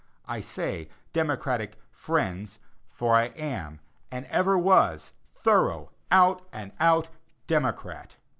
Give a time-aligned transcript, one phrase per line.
[0.27, 2.57] I say Democratic "friends,"
[2.89, 7.09] for I am and ever was a thorough, out and out
[7.45, 8.17] Democrat.